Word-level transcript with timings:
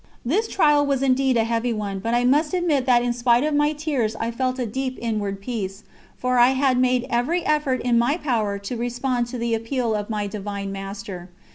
This 0.25 0.47
trial 0.47 0.83
was 0.83 1.03
indeed 1.03 1.37
a 1.37 1.43
heavy 1.43 1.71
one, 1.73 1.99
but 1.99 2.15
I 2.15 2.23
must 2.23 2.55
admit 2.55 2.87
that 2.87 3.03
in 3.03 3.13
spite 3.13 3.43
of 3.43 3.53
my 3.53 3.71
tears 3.73 4.15
I 4.15 4.31
felt 4.31 4.57
a 4.57 4.65
deep 4.65 4.97
inward 4.99 5.39
peace, 5.39 5.83
for 6.17 6.39
I 6.39 6.53
had 6.57 6.79
made 6.79 7.05
every 7.07 7.45
effort 7.45 7.81
in 7.81 7.99
my 7.99 8.17
power 8.17 8.57
to 8.57 8.75
respond 8.75 9.27
to 9.27 9.37
the 9.37 9.53
appeal 9.53 9.93
of 9.93 10.09
my 10.09 10.25
Divine 10.25 10.71
Master. 10.71 11.29